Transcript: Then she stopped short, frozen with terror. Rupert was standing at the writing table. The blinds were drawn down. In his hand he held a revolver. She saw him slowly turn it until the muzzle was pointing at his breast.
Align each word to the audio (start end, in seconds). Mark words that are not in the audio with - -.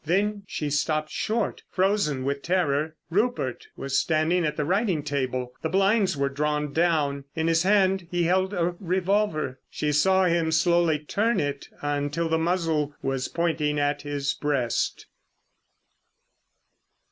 Then 0.03 0.45
she 0.47 0.71
stopped 0.71 1.11
short, 1.11 1.61
frozen 1.69 2.25
with 2.25 2.41
terror. 2.41 2.95
Rupert 3.11 3.67
was 3.77 3.99
standing 3.99 4.43
at 4.47 4.57
the 4.57 4.65
writing 4.65 5.03
table. 5.03 5.53
The 5.61 5.69
blinds 5.69 6.17
were 6.17 6.27
drawn 6.27 6.73
down. 6.73 7.25
In 7.35 7.45
his 7.47 7.61
hand 7.61 8.07
he 8.09 8.23
held 8.23 8.51
a 8.51 8.73
revolver. 8.79 9.59
She 9.69 9.91
saw 9.91 10.25
him 10.25 10.51
slowly 10.51 10.97
turn 10.97 11.39
it 11.39 11.67
until 11.83 12.29
the 12.29 12.39
muzzle 12.39 12.95
was 13.03 13.27
pointing 13.27 13.77
at 13.79 14.01
his 14.01 14.33
breast. 14.33 15.05